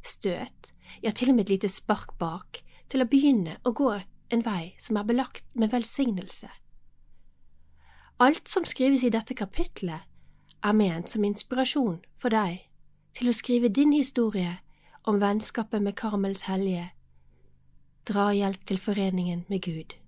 støt, 0.00 0.72
ja 1.04 1.12
til 1.12 1.32
og 1.32 1.36
med 1.36 1.44
et 1.44 1.56
lite 1.56 1.68
spark 1.68 2.16
bak, 2.20 2.62
til 2.88 3.04
å 3.04 3.08
begynne 3.08 3.58
å 3.64 3.72
gå 3.76 3.90
en 4.32 4.44
vei 4.44 4.72
som 4.80 4.96
er 4.96 5.08
belagt 5.08 5.44
med 5.60 5.72
velsignelse. 5.72 6.48
Alt 8.20 8.48
som 8.48 8.64
skrives 8.64 9.04
i 9.04 9.10
dette 9.10 9.34
kapitlet, 9.34 10.00
er 10.64 10.72
ment 10.72 11.10
som 11.10 11.24
inspirasjon 11.24 11.98
for 12.16 12.32
deg 12.32 12.62
til 13.14 13.28
å 13.28 13.36
skrive 13.36 13.68
din 13.68 13.92
historie 13.92 14.58
om 15.04 15.20
vennskapet 15.20 15.82
med 15.82 15.96
Karmels 15.98 16.46
hellige, 16.48 16.90
dra 18.08 18.30
hjelp 18.32 18.64
til 18.66 18.78
foreningen 18.78 19.44
med 19.48 19.62
Gud. 19.62 19.98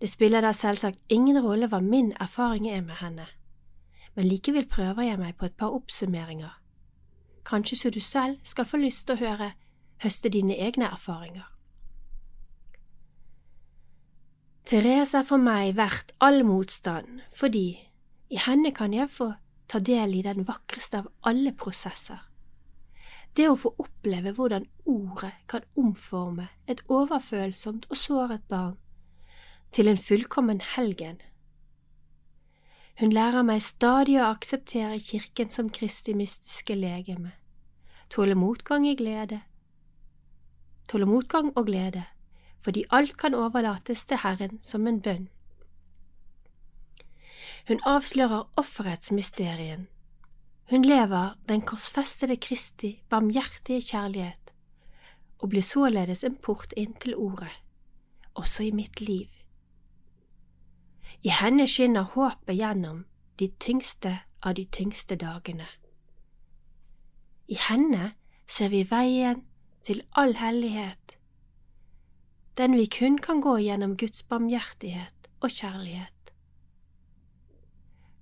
Det 0.00 0.10
spiller 0.10 0.42
da 0.42 0.50
selvsagt 0.56 0.98
ingen 1.08 1.38
rolle 1.44 1.68
hva 1.68 1.80
min 1.80 2.12
erfaring 2.20 2.66
er 2.70 2.82
med 2.82 2.98
henne 3.02 3.28
men 4.14 4.28
likevel 4.28 4.66
prøver 4.68 5.02
jeg 5.02 5.18
meg 5.18 5.36
på 5.36 5.48
et 5.48 5.56
par 5.56 5.72
oppsummeringer, 5.72 6.52
kanskje 7.48 7.76
så 7.76 7.90
du 7.90 8.00
selv 8.00 8.38
skal 8.44 8.68
få 8.68 8.80
lyst 8.82 9.06
til 9.06 9.16
å 9.16 9.24
høre 9.24 9.52
høste 10.04 10.28
dine 10.32 10.56
egne 10.58 10.90
erfaringer. 10.92 11.46
Therese 14.64 15.18
er 15.18 15.26
for 15.26 15.42
meg 15.42 15.74
verdt 15.76 16.12
all 16.22 16.44
motstand, 16.46 17.22
fordi 17.34 17.66
i 18.32 18.38
henne 18.40 18.72
kan 18.74 18.94
jeg 18.94 19.10
få 19.10 19.32
ta 19.68 19.80
del 19.82 20.14
i 20.18 20.22
den 20.22 20.46
vakreste 20.48 21.02
av 21.02 21.10
alle 21.28 21.52
prosesser. 21.52 22.20
Det 23.36 23.48
å 23.48 23.56
få 23.56 23.72
oppleve 23.80 24.34
hvordan 24.36 24.68
ordet 24.84 25.32
kan 25.48 25.64
omforme 25.80 26.50
et 26.68 26.84
overfølsomt 26.92 27.88
og 27.90 27.98
såret 27.98 28.44
barn 28.52 28.78
til 29.72 29.88
en 29.88 30.00
fullkommen 30.00 30.60
helgen 30.74 31.22
hun 33.00 33.10
lærer 33.10 33.42
meg 33.42 33.62
stadig 33.64 34.18
å 34.20 34.28
akseptere 34.30 35.00
Kirken 35.02 35.48
som 35.50 35.70
Kristi 35.72 36.12
mystiske 36.14 36.76
legeme, 36.76 37.32
tåle 38.12 38.36
motgang 38.38 38.84
i 38.86 38.92
glede, 38.94 39.40
tåle 40.86 41.08
motgang 41.08 41.48
og 41.56 41.66
glede, 41.70 42.04
fordi 42.62 42.84
alt 42.90 43.16
kan 43.18 43.34
overlates 43.34 44.04
til 44.06 44.22
Herren 44.22 44.58
som 44.62 44.86
en 44.86 45.00
bønn. 45.02 45.28
Hun 47.68 47.80
avslører 47.86 48.48
offerets 48.56 49.12
mysterien. 49.12 49.88
Hun 50.70 50.84
lever 50.84 51.38
den 51.48 51.62
korsfestede 51.62 52.36
Kristi 52.36 53.02
barmhjertige 53.08 53.82
kjærlighet 53.82 54.52
og 55.38 55.48
blir 55.48 55.62
således 55.62 56.24
en 56.24 56.36
port 56.36 56.72
inn 56.76 56.94
til 56.94 57.14
Ordet, 57.18 57.50
også 58.34 58.62
i 58.62 58.70
mitt 58.70 59.00
liv. 59.00 59.28
I 61.22 61.30
henne 61.34 61.66
skinner 61.66 62.02
håpet 62.14 62.56
gjennom 62.56 63.04
de 63.38 63.48
tyngste 63.58 64.18
av 64.42 64.54
de 64.54 64.64
tyngste 64.64 65.16
dagene. 65.18 65.66
I 67.48 67.58
henne 67.68 68.12
ser 68.46 68.70
vi 68.70 68.84
veien 68.90 69.42
til 69.82 70.02
all 70.14 70.34
hellighet, 70.38 71.18
den 72.56 72.76
vi 72.76 72.86
kun 72.86 73.18
kan 73.18 73.40
gå 73.40 73.58
gjennom 73.58 73.96
Guds 73.96 74.22
barmhjertighet 74.28 75.28
og 75.40 75.50
kjærlighet. 75.50 76.32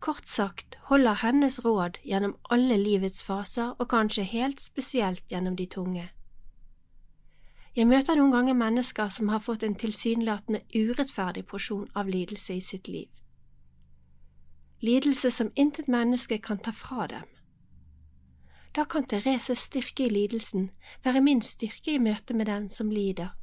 Kort 0.00 0.28
sagt 0.28 0.78
holder 0.88 1.18
hennes 1.20 1.58
råd 1.64 1.99
gjennom 2.04 2.37
alle 2.50 2.78
livets 2.80 3.22
faser 3.22 3.75
og 3.78 3.90
kanskje 3.90 4.25
helt 4.25 4.60
spesielt 4.60 5.26
gjennom 5.28 5.56
de 5.56 5.66
tunge. 5.66 6.06
Jeg 7.76 7.87
møter 7.87 8.16
noen 8.18 8.32
ganger 8.32 8.56
mennesker 8.58 9.10
som 9.12 9.28
har 9.30 9.42
fått 9.44 9.62
en 9.62 9.76
tilsynelatende 9.78 10.62
urettferdig 10.75 11.44
porsjon 11.46 11.90
av 11.94 12.08
lidelse 12.08 12.56
i 12.56 12.62
sitt 12.64 12.88
liv. 12.88 13.10
Lidelse 14.80 15.30
som 15.30 15.52
intet 15.54 15.90
menneske 15.92 16.38
kan 16.38 16.58
ta 16.58 16.72
fra 16.72 17.06
dem. 17.06 17.28
Da 18.75 18.87
kan 18.87 19.04
Thereses 19.04 19.66
styrke 19.68 20.06
i 20.06 20.10
lidelsen 20.10 20.70
være 21.04 21.20
min 21.20 21.42
styrke 21.42 21.94
i 21.94 22.02
møte 22.02 22.34
med 22.34 22.46
den 22.46 22.68
som 22.70 22.90
lider. 22.90 23.34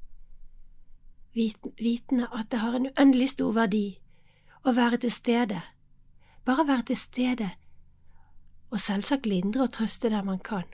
Vitende 1.38 2.27
at 2.34 2.50
det 2.51 2.60
har 2.63 2.75
en 2.75 2.89
uendelig 2.89 3.29
stor 3.36 3.53
verdi 3.53 4.00
å 4.65 4.74
være 4.74 4.98
til 5.06 5.13
stede, 5.13 5.62
bare 6.46 6.65
være 6.67 6.89
til 6.89 6.98
stede, 6.98 7.51
og 8.74 8.82
selvsagt 8.82 9.29
lindre 9.29 9.67
og 9.67 9.75
trøste 9.77 10.10
der 10.10 10.25
man 10.25 10.41
kan. 10.41 10.65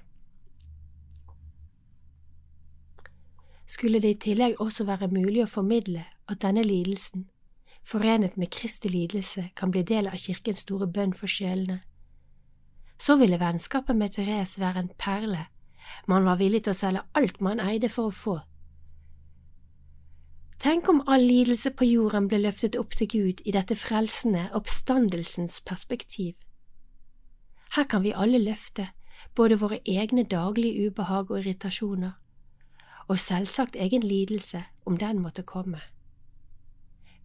skulle 3.73 3.99
det 3.99 4.09
i 4.09 4.19
tillegg 4.27 4.59
også 4.61 4.85
være 4.87 5.09
mulig 5.11 5.43
å 5.43 5.49
formidle 5.49 6.03
at 6.29 6.41
denne 6.43 6.63
lidelsen, 6.65 7.27
forenet 7.83 8.37
med 8.37 8.51
Kristi 8.53 8.91
lidelse, 8.91 9.49
kan 9.55 9.71
bli 9.71 9.83
del 9.83 10.07
av 10.07 10.19
Kirkens 10.19 10.63
store 10.67 10.87
bønn 10.87 11.15
for 11.17 11.31
sjelene. 11.31 11.81
Så 12.99 13.17
ville 13.19 13.39
vennskapet 13.41 13.97
med 13.97 14.13
Therese 14.15 14.61
være 14.61 14.85
en 14.85 14.93
perle 14.99 15.47
man 16.07 16.23
var 16.25 16.37
villig 16.39 16.63
til 16.63 16.71
å 16.71 16.77
selge 16.77 17.01
alt 17.19 17.41
man 17.43 17.59
eide 17.59 17.89
for 17.91 18.07
å 18.07 18.15
få. 18.15 18.35
Tenk 20.63 20.87
om 20.89 21.01
all 21.11 21.25
lidelse 21.27 21.73
på 21.75 21.83
jorden 21.83 22.29
ble 22.31 22.37
løftet 22.39 22.77
opp 22.79 22.93
til 22.95 23.09
Gud 23.11 23.41
i 23.43 23.51
dette 23.51 23.75
frelsende 23.75 24.45
oppstandelsens 24.55 25.57
perspektiv. 25.67 26.37
Her 27.75 27.83
kan 27.91 28.05
vi 28.05 28.13
alle 28.15 28.39
løfte 28.39 28.85
både 29.35 29.57
våre 29.59 29.81
egne 29.83 30.23
daglige 30.23 30.87
ubehag 30.87 31.31
og 31.31 31.41
irritasjoner, 31.41 32.13
og 33.11 33.19
selvsagt 33.19 33.75
egen 33.75 34.07
lidelse 34.07 34.63
om 34.85 34.95
den 34.97 35.19
måtte 35.19 35.43
komme. 35.43 35.81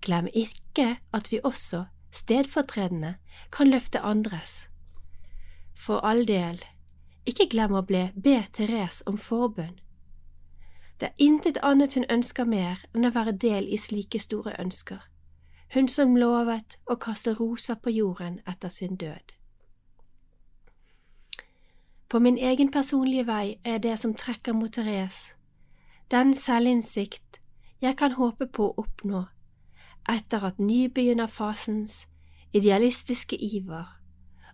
Glem 0.03 0.27
ikke 0.35 0.97
at 1.15 1.31
vi 1.31 1.39
også, 1.45 1.85
stedfortredende, 2.11 3.15
kan 3.55 3.71
løfte 3.71 4.01
andres. 4.01 4.67
For 5.79 6.03
all 6.03 6.27
del, 6.27 6.59
ikke 7.23 7.47
glem 7.55 7.79
å 7.79 7.87
be 7.87 8.09
Therese 8.51 9.07
om 9.07 9.15
forbønn. 9.15 9.79
Det 11.01 11.09
er 11.09 11.15
intet 11.17 11.59
annet 11.63 11.95
hun 11.95 12.05
ønsker 12.11 12.45
mer 12.45 12.83
enn 12.95 13.07
å 13.07 13.15
være 13.15 13.33
del 13.33 13.69
i 13.71 13.79
slike 13.79 14.19
store 14.19 14.57
ønsker, 14.59 14.99
hun 15.75 15.89
som 15.89 16.17
lovet 16.17 16.79
å 16.91 16.97
kaste 16.99 17.37
roser 17.39 17.79
på 17.79 17.91
jorden 17.95 18.41
etter 18.47 18.69
sin 18.69 18.97
død. 18.97 19.35
På 22.09 22.19
min 22.19 22.39
egen 22.39 22.71
personlige 22.73 23.27
vei 23.27 23.59
er 23.65 23.79
det 23.79 23.99
som 24.01 24.15
trekker 24.15 24.57
mot 24.57 24.73
Therese, 24.73 25.35
den 26.11 26.35
selvinnsikt 26.35 27.39
jeg 27.81 27.97
kan 27.97 28.17
håpe 28.17 28.47
på 28.47 28.71
å 28.71 28.83
oppnå 28.83 29.27
etter 30.09 30.45
at 30.49 30.59
nybegynnerfasens 30.59 32.07
idealistiske 32.57 33.37
iver 33.37 33.93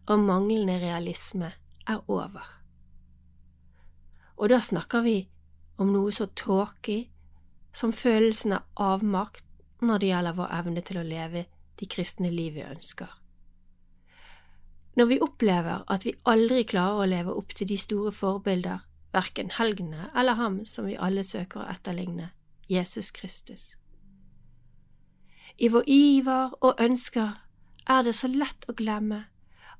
og 0.07 0.19
manglende 0.19 0.81
realisme 0.83 1.53
er 1.87 2.11
over. 2.11 2.45
Og 4.37 4.51
da 4.51 4.59
snakker 4.61 5.07
vi 5.07 5.29
om 5.77 5.91
noe 5.93 6.13
så 6.15 6.27
tråkig 6.27 7.11
som 7.75 7.93
følelsen 7.93 8.55
av 8.57 8.63
avmakt 8.77 9.45
når 9.83 10.01
det 10.01 10.11
gjelder 10.13 10.39
vår 10.39 10.57
evne 10.61 10.83
til 10.87 11.01
å 11.01 11.07
leve 11.07 11.45
de 11.81 11.89
kristne 11.91 12.31
liv 12.31 12.55
vi 12.55 12.65
ønsker. 12.65 13.11
Når 14.95 15.07
vi 15.11 15.21
opplever 15.27 15.83
at 15.91 16.05
vi 16.07 16.15
aldri 16.31 16.63
klarer 16.71 17.03
å 17.03 17.11
leve 17.11 17.35
opp 17.35 17.55
til 17.59 17.69
de 17.69 17.79
store 17.81 18.13
forbilder, 18.15 18.85
verken 19.15 19.51
helgene 19.59 20.09
eller 20.15 20.39
ham 20.39 20.63
som 20.67 20.87
vi 20.87 20.95
alle 20.95 21.25
søker 21.27 21.63
å 21.63 21.71
etterligne, 21.71 22.31
Jesus 22.71 23.11
Kristus. 23.11 23.75
I 25.59 25.69
vår 25.69 25.85
iver 25.87 26.55
og 26.61 26.81
ønsker 26.83 27.35
er 27.87 28.03
det 28.03 28.15
så 28.15 28.31
lett 28.31 28.67
å 28.71 28.75
glemme 28.75 29.25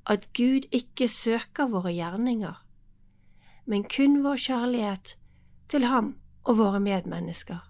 at 0.05 0.27
Gud 0.37 0.67
ikke 0.75 1.07
søker 1.09 1.71
våre 1.71 1.91
gjerninger, 1.95 2.59
men 3.65 3.87
kun 3.89 4.21
vår 4.23 4.37
kjærlighet 4.45 5.15
til 5.71 5.87
ham 5.89 6.15
og 6.45 6.57
våre 6.59 6.79
medmennesker. 6.79 7.61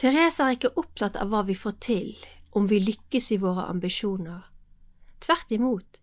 Therese 0.00 0.42
er 0.42 0.56
ikke 0.56 0.72
opptatt 0.80 1.18
av 1.20 1.28
hva 1.32 1.42
vi 1.44 1.56
får 1.58 1.76
til, 1.84 2.14
om 2.56 2.68
vi 2.70 2.80
lykkes 2.80 3.30
i 3.34 3.40
våre 3.42 3.66
ambisjoner. 3.68 4.46
Tvert 5.20 5.52
imot 5.52 6.00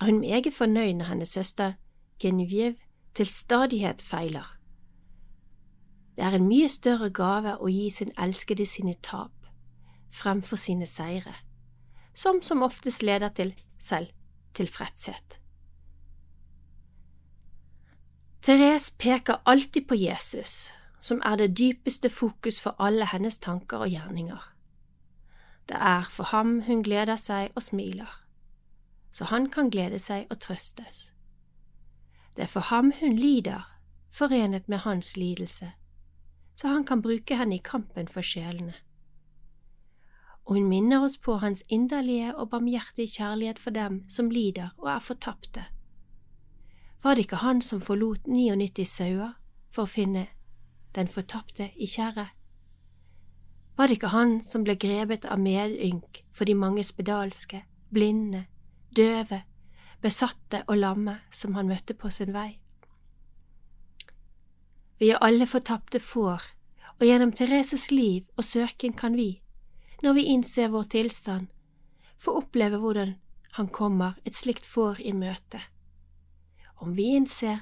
er 0.00 0.06
hun 0.06 0.20
meget 0.22 0.54
fornøyd 0.54 1.00
når 1.00 1.10
hennes 1.10 1.34
søster 1.34 1.74
Genevieve 2.20 2.76
til 3.14 3.26
stadighet 3.26 4.02
feiler. 4.02 4.46
Det 6.16 6.24
er 6.24 6.36
en 6.36 6.48
mye 6.48 6.68
større 6.68 7.10
gave 7.10 7.56
å 7.56 7.68
gi 7.72 7.88
sin 7.90 8.12
elskede 8.20 8.66
sine 8.68 8.94
tap 9.02 9.32
fremfor 10.10 10.58
sine 10.58 10.86
seire, 10.86 11.34
som 12.14 12.42
som 12.42 12.62
oftest 12.62 13.02
leder 13.02 13.30
til 13.34 13.54
selvtilfredshet. 13.78 15.38
Therese 18.42 18.92
peker 18.98 19.42
alltid 19.46 19.88
på 19.88 19.94
Jesus, 19.94 20.70
som 20.98 21.22
er 21.24 21.36
det 21.36 21.58
dypeste 21.58 22.10
fokus 22.10 22.60
for 22.60 22.76
alle 22.78 23.06
hennes 23.06 23.38
tanker 23.38 23.84
og 23.84 23.88
gjerninger. 23.88 24.40
Det 25.68 25.76
er 25.76 26.08
for 26.10 26.24
ham 26.24 26.62
hun 26.66 26.82
gleder 26.82 27.16
seg 27.16 27.52
og 27.54 27.62
smiler 27.62 28.20
så 29.12 29.24
han 29.24 29.50
kan 29.50 29.70
glede 29.70 29.98
seg 29.98 30.26
og 30.30 30.38
trøstes. 30.40 31.10
Det 32.36 32.46
er 32.46 32.50
for 32.50 32.60
ham 32.70 32.92
hun 33.00 33.16
lider, 33.16 33.66
forenet 34.10 34.68
med 34.68 34.78
hans 34.78 35.16
lidelse, 35.16 35.72
så 36.56 36.68
han 36.68 36.84
kan 36.84 37.02
bruke 37.02 37.36
henne 37.36 37.56
i 37.56 37.64
kampen 37.64 38.08
for 38.08 38.22
sjelene. 38.22 38.74
Og 40.44 40.56
hun 40.56 40.68
minner 40.68 41.04
oss 41.04 41.18
på 41.18 41.36
hans 41.42 41.62
inderlige 41.68 42.36
og 42.36 42.50
barmhjertige 42.50 43.08
kjærlighet 43.08 43.58
for 43.58 43.70
dem 43.70 44.04
som 44.08 44.30
lider 44.30 44.70
og 44.78 44.90
er 44.90 44.98
fortapte. 44.98 45.64
Var 47.02 47.14
det 47.14 47.26
ikke 47.26 47.40
han 47.40 47.62
som 47.64 47.80
forlot 47.80 48.26
99 48.28 48.84
sauer 48.88 49.32
for 49.72 49.86
å 49.86 49.90
finne 49.90 50.26
den 50.96 51.08
fortapte 51.08 51.70
i 51.76 51.88
kjerret? 51.88 52.34
Var 53.76 53.88
det 53.88 53.96
ikke 53.96 54.12
han 54.12 54.40
som 54.44 54.64
ble 54.66 54.76
grepet 54.76 55.24
av 55.24 55.40
medynk 55.40 56.24
for 56.36 56.44
de 56.44 56.54
mange 56.54 56.84
spedalske, 56.84 57.62
blinde, 57.88 58.44
døve, 58.96 59.42
besatte 60.00 60.64
og 60.66 60.80
lamme 60.80 61.18
som 61.32 61.54
han 61.54 61.68
møtte 61.68 61.94
på 61.94 62.10
sin 62.12 62.32
vei. 62.34 62.58
Vi 65.00 65.10
er 65.12 65.22
alle 65.24 65.46
fortapte 65.48 66.00
får, 66.00 66.42
og 66.98 67.06
gjennom 67.06 67.32
Thereses 67.32 67.88
liv 67.90 68.26
og 68.36 68.44
søken 68.44 68.92
kan 68.96 69.16
vi, 69.16 69.40
når 70.02 70.16
vi 70.18 70.28
innser 70.32 70.72
vår 70.72 70.90
tilstand, 70.92 71.48
få 72.20 72.36
oppleve 72.42 72.80
hvordan 72.80 73.14
han 73.56 73.68
kommer 73.68 74.18
et 74.24 74.36
slikt 74.36 74.66
får 74.68 75.00
i 75.00 75.14
møte. 75.16 75.60
Om 76.80 76.96
vi 76.96 77.10
innser 77.16 77.60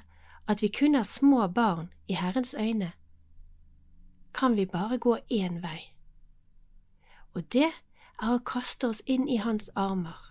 at 0.49 0.63
vi 0.63 0.69
kun 0.69 0.95
er 0.95 1.03
små 1.03 1.49
barn 1.49 1.91
i 2.09 2.15
Herrens 2.15 2.55
øyne, 2.55 2.93
kan 4.35 4.57
vi 4.57 4.67
bare 4.67 4.99
gå 4.99 5.19
én 5.33 5.61
vei, 5.63 5.93
og 7.35 7.43
det 7.53 7.73
er 8.23 8.33
å 8.35 8.39
kaste 8.39 8.89
oss 8.89 9.03
inn 9.07 9.29
i 9.29 9.37
Hans 9.43 9.71
armer 9.75 10.29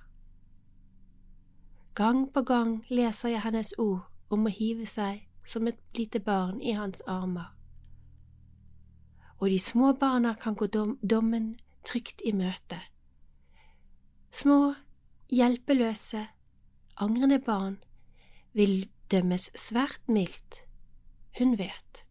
Gang 1.97 2.27
på 2.33 2.41
gang 2.41 2.83
leser 2.93 3.31
jeg 3.31 3.41
hennes 3.41 3.71
ord 3.81 4.03
om 4.29 4.43
å 4.45 4.51
hive 4.53 4.85
seg 4.85 5.23
som 5.49 5.65
et 5.65 5.79
lite 5.97 6.19
barn 6.21 6.59
i 6.61 6.75
hans 6.77 7.01
armer. 7.09 7.47
Og 9.41 9.49
de 9.49 9.57
små 9.57 9.95
barna 9.97 10.35
kan 10.37 10.53
gå 10.53 10.67
dom 10.69 10.99
dommen 11.01 11.55
trygt 11.81 12.21
i 12.21 12.35
møte. 12.37 12.77
Små, 14.29 14.75
hjelpeløse, 15.33 16.21
angrende 17.01 17.39
barn 17.41 17.79
vil 18.57 18.87
dømmes 19.13 19.51
svært 19.55 20.01
mildt, 20.11 20.63
hun 21.39 21.55
vet. 21.59 22.03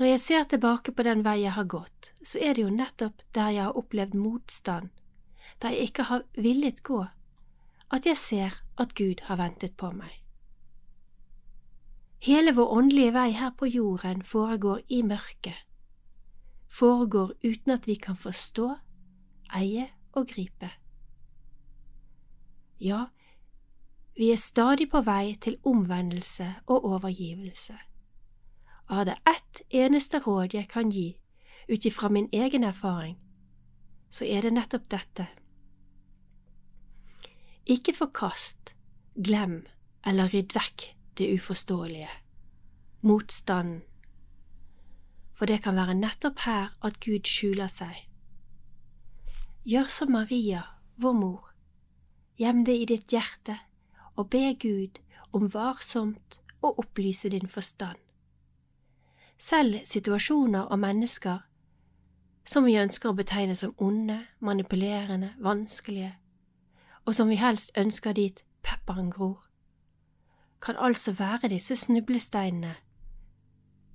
Når 0.00 0.14
jeg 0.14 0.20
ser 0.22 0.46
tilbake 0.48 0.94
på 0.96 1.04
den 1.04 1.26
vei 1.26 1.42
jeg 1.42 1.52
har 1.58 1.68
gått, 1.68 2.14
så 2.24 2.40
er 2.40 2.56
det 2.56 2.64
jo 2.64 2.72
nettopp 2.72 3.20
der 3.36 3.52
jeg 3.52 3.66
har 3.66 3.76
opplevd 3.76 4.16
motstand 4.16 4.88
der 5.58 5.74
jeg 5.74 5.90
ikke 5.90 6.02
har 6.08 6.22
villet 6.34 6.82
gå, 6.82 7.04
at 7.90 8.06
jeg 8.06 8.16
ser 8.16 8.62
at 8.78 8.94
Gud 8.94 9.24
har 9.26 9.36
ventet 9.36 9.76
på 9.76 9.90
meg. 9.94 10.12
Hele 12.20 12.52
vår 12.56 12.72
åndelige 12.76 13.14
vei 13.16 13.30
her 13.32 13.52
på 13.56 13.66
jorden 13.66 14.22
foregår 14.22 14.82
i 14.88 15.02
mørket, 15.02 15.56
foregår 16.68 17.32
uten 17.44 17.72
at 17.72 17.88
vi 17.88 17.96
kan 17.96 18.16
forstå, 18.16 18.74
eie 19.56 19.88
og 20.12 20.28
gripe. 20.28 20.70
Ja, 22.80 23.06
vi 24.20 24.28
er 24.32 24.36
stadig 24.36 24.90
på 24.92 25.00
vei 25.00 25.32
til 25.40 25.54
omvendelse 25.64 26.44
og 26.68 26.84
overgivelse. 26.84 27.72
Av 28.92 29.06
det 29.08 29.14
ett 29.24 29.60
eneste 29.72 30.18
råd 30.20 30.52
jeg 30.52 30.68
kan 30.68 30.90
gi 30.92 31.14
ut 31.70 31.86
ifra 31.88 32.10
min 32.12 32.26
egen 32.32 32.66
erfaring, 32.68 33.14
så 34.12 34.26
er 34.28 34.44
det 34.44 34.52
nettopp 34.52 34.90
dette. 34.92 35.24
Ikke 37.64 37.94
forkast, 37.96 38.74
glem 39.16 39.62
eller 40.04 40.28
rydd 40.28 40.52
vekk 40.52 40.84
det 41.16 41.30
uforståelige, 41.38 42.12
motstanden, 43.02 43.80
for 45.32 45.48
det 45.48 45.62
kan 45.64 45.80
være 45.80 45.96
nettopp 45.96 46.44
her 46.44 46.76
at 46.84 47.00
Gud 47.00 47.24
skjuler 47.24 47.72
seg. 47.72 48.04
Gjør 49.64 49.88
som 49.88 50.12
Maria, 50.12 50.66
vår 51.00 51.18
mor, 51.24 51.50
gjem 52.36 52.66
det 52.68 52.76
i 52.82 52.88
ditt 52.92 53.16
hjerte 53.16 53.56
og 54.16 54.30
be 54.30 54.54
Gud 54.54 55.00
om 55.32 55.48
varsomt 55.54 56.40
å 56.62 56.74
opplyse 56.78 57.30
din 57.30 57.48
forstand. 57.48 57.98
Selv 59.38 59.80
situasjoner 59.84 60.68
og 60.68 60.78
mennesker 60.78 61.38
som 62.44 62.64
vi 62.64 62.78
ønsker 62.80 63.10
å 63.10 63.16
betegne 63.16 63.54
som 63.56 63.74
onde, 63.78 64.18
manipulerende, 64.40 65.34
vanskelige, 65.38 66.16
og 67.04 67.14
som 67.14 67.28
vi 67.28 67.38
helst 67.40 67.70
ønsker 67.78 68.16
dit 68.16 68.42
pepperen 68.62 69.10
gror, 69.10 69.38
kan 70.60 70.76
altså 70.76 71.12
være 71.12 71.48
disse 71.48 71.76
snublesteinene 71.76 72.74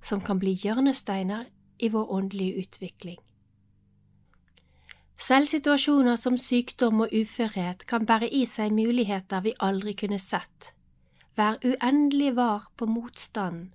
som 0.02 0.20
kan 0.20 0.38
bli 0.38 0.54
hjørnesteiner 0.54 1.46
i 1.78 1.88
vår 1.92 2.10
åndelige 2.12 2.62
utvikling. 2.62 3.18
Selv 5.16 5.48
situasjoner 5.48 6.16
som 6.20 6.36
sykdom 6.38 7.00
og 7.06 7.12
uførhet 7.12 7.86
kan 7.88 8.04
bære 8.06 8.28
i 8.28 8.44
seg 8.46 8.74
muligheter 8.76 9.40
vi 9.46 9.54
aldri 9.64 9.94
kunne 9.96 10.18
sett, 10.20 10.74
vær 11.36 11.56
uendelig 11.64 12.34
var 12.36 12.68
på 12.76 12.86
motstanden. 12.86 13.72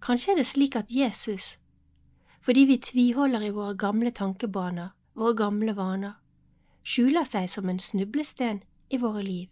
Kanskje 0.00 0.32
er 0.32 0.40
det 0.40 0.46
slik 0.46 0.76
at 0.76 0.92
Jesus, 0.94 1.58
fordi 2.40 2.64
vi 2.64 2.78
tviholder 2.78 3.44
i 3.44 3.52
våre 3.52 3.76
gamle 3.76 4.10
tankebaner, 4.14 4.94
våre 5.14 5.36
gamle 5.36 5.74
vaner, 5.76 6.14
skjuler 6.86 7.26
seg 7.28 7.48
som 7.50 7.68
en 7.68 7.80
snublesten 7.82 8.62
i 8.88 9.00
våre 9.02 9.22
liv. 9.22 9.48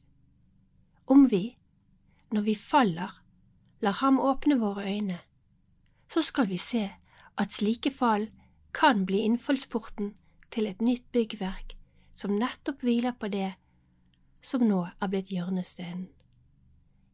Om 1.07 1.27
vi, 1.29 1.57
når 2.33 2.47
vi 2.47 2.55
faller, 2.55 3.13
lar 3.83 3.99
ham 4.01 4.21
åpne 4.21 4.57
våre 4.63 4.87
øyne, 4.89 5.19
så 6.09 6.23
skal 6.23 6.49
vi 6.49 6.57
se 6.57 6.87
at 7.37 7.53
slike 7.53 7.91
fall 7.91 8.31
kan 8.73 9.05
bli 9.07 9.27
innfallsporten 9.27 10.15
til 10.57 10.71
et 10.71 10.81
nytt 10.81 11.05
byggverk 11.13 11.75
som 12.17 12.39
nettopp 12.41 12.81
hviler 12.81 13.13
på 13.21 13.29
det 13.29 13.51
som 14.41 14.63
nå 14.65 14.87
er 14.89 15.11
blitt 15.13 15.29
hjørnestenen. 15.29 16.09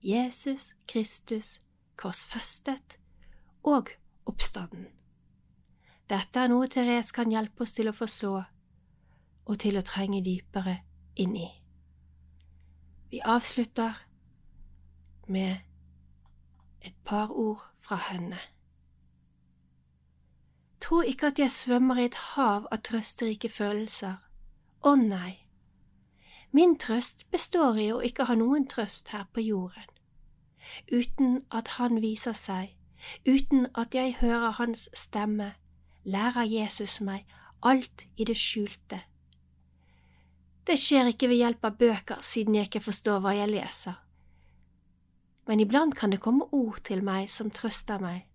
Jesus 0.02 0.76
Kristus 0.86 1.56
korsfestet 1.98 2.98
og 3.66 3.90
oppstanden. 4.30 4.86
Dette 6.10 6.38
er 6.38 6.50
noe 6.52 6.68
Therese 6.70 7.14
kan 7.14 7.30
hjelpe 7.34 7.66
oss 7.66 7.74
til 7.74 7.90
å 7.90 7.96
forstå 7.96 8.32
og 9.42 9.58
til 9.58 9.78
å 9.78 9.84
trenge 9.86 10.22
dypere 10.22 10.78
inn 11.18 11.34
i. 11.38 11.48
Vi 13.10 13.20
avslutter 13.26 14.04
med 15.26 15.66
et 16.82 16.94
par 17.04 17.34
ord 17.34 17.62
fra 17.82 17.98
henne. 18.10 18.38
Tro 20.82 21.00
ikke 21.06 21.30
at 21.30 21.38
jeg 21.38 21.50
svømmer 21.54 22.00
i 22.02 22.08
et 22.10 22.18
hav 22.34 22.66
av 22.74 22.82
trøsterike 22.82 23.48
følelser. 23.48 24.18
Å 24.82 24.94
nei, 24.98 25.42
min 26.52 26.74
trøst 26.76 27.22
består 27.30 27.78
i 27.78 27.86
å 27.94 28.00
ikke 28.04 28.26
ha 28.28 28.34
noen 28.36 28.66
trøst 28.68 29.12
her 29.14 29.28
på 29.32 29.44
jorden. 29.46 29.86
Uten 30.92 31.44
at 31.50 31.78
Han 31.78 32.02
viser 32.02 32.34
seg, 32.36 32.74
uten 33.26 33.68
at 33.74 33.94
jeg 33.94 34.18
hører 34.20 34.58
Hans 34.58 34.88
stemme, 34.94 35.54
lærer 36.04 36.44
Jesus 36.50 37.00
meg 37.00 37.24
alt 37.62 38.04
i 38.16 38.26
det 38.26 38.36
skjulte. 38.36 39.00
Det 40.66 40.76
skjer 40.78 41.14
ikke 41.14 41.30
ved 41.30 41.40
hjelp 41.40 41.64
av 41.64 41.78
bøker 41.78 42.20
siden 42.26 42.58
jeg 42.58 42.68
ikke 42.68 42.84
forstår 42.90 43.22
hva 43.22 43.32
jeg 43.38 43.50
leser, 43.50 43.96
men 45.46 45.60
iblant 45.60 45.96
kan 45.98 46.12
det 46.12 46.20
komme 46.22 46.46
ord 46.52 46.82
til 46.86 47.02
meg 47.02 47.30
som 47.30 47.50
trøster 47.50 47.98
meg, 48.02 48.26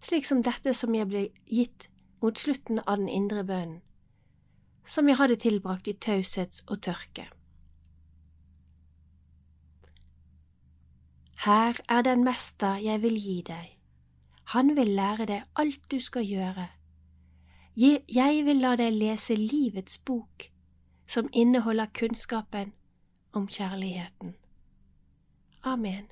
slik 0.00 0.26
som 0.26 0.42
dette 0.42 0.74
som 0.74 0.94
jeg 0.94 1.08
ble 1.08 1.26
gitt 1.46 1.88
mot 2.22 2.36
slutten 2.38 2.80
av 2.86 3.00
den 3.00 3.08
indre 3.08 3.44
bønnen, 3.44 3.80
som 4.84 5.08
jeg 5.08 5.20
hadde 5.20 5.38
tilbrakt 5.40 5.88
i 5.88 5.94
taushet 5.94 6.62
og 6.68 6.80
tørke. 6.84 7.28
Her 11.44 11.78
er 11.88 12.02
den 12.04 12.24
mester 12.24 12.80
jeg 12.82 13.00
vil 13.02 13.16
gi 13.16 13.38
deg, 13.46 13.76
han 14.52 14.74
vil 14.76 14.92
lære 14.98 15.28
deg 15.30 15.60
alt 15.62 15.84
du 15.92 16.00
skal 16.00 16.26
gjøre. 16.26 16.68
Jeg 17.80 18.44
vil 18.44 18.60
la 18.60 18.74
deg 18.76 18.92
lese 18.92 19.36
livets 19.38 19.96
bok, 20.04 20.50
som 21.06 21.30
inneholder 21.32 21.88
kunnskapen 21.94 22.74
om 23.32 23.46
kjærligheten. 23.48 24.34
Amen. 25.62 26.10